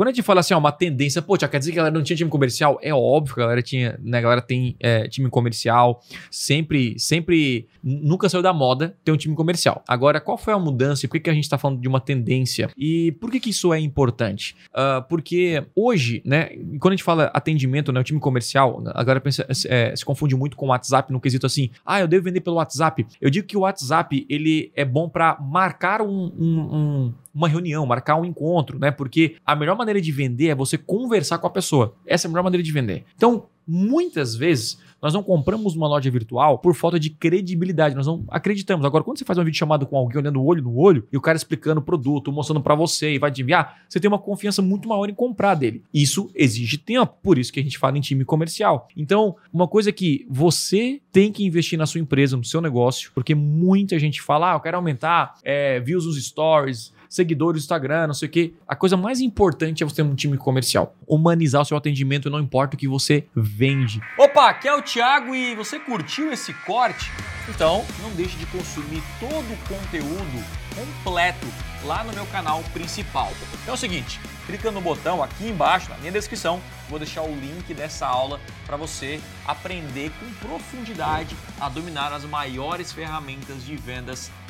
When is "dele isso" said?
45.54-46.30